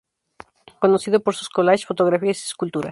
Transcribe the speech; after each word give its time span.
Conocido 0.79 1.19
por 1.21 1.35
sus 1.35 1.47
collages, 1.49 1.85
fotografías 1.85 2.39
y 2.41 2.45
esculturas. 2.47 2.79